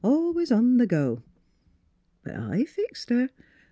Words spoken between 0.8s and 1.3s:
go.